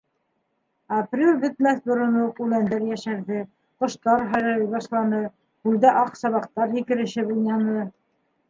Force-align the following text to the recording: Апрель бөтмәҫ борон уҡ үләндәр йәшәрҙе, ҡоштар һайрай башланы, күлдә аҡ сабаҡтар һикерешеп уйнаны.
Апрель 0.99 1.35
бөтмәҫ 1.43 1.83
борон 1.89 2.15
уҡ 2.21 2.41
үләндәр 2.45 2.87
йәшәрҙе, 2.87 3.41
ҡоштар 3.85 4.25
һайрай 4.33 4.67
башланы, 4.75 5.23
күлдә 5.67 5.95
аҡ 6.05 6.21
сабаҡтар 6.25 6.75
һикерешеп 6.77 7.33
уйнаны. 7.37 7.89